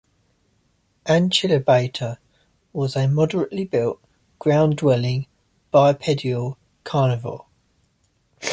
"Achillobator" 1.05 2.17
was 2.73 2.95
a 2.95 3.07
moderately-built, 3.07 4.01
ground-dwelling, 4.39 5.27
bipedal 5.69 6.57
carnivore. 6.83 7.45